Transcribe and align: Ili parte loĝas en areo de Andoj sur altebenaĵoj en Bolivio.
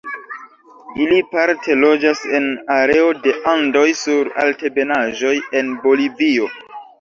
Ili 1.01 1.17
parte 1.33 1.75
loĝas 1.81 2.23
en 2.37 2.47
areo 2.77 3.11
de 3.27 3.35
Andoj 3.53 3.85
sur 4.01 4.33
altebenaĵoj 4.45 5.35
en 5.61 5.71
Bolivio. 5.87 6.51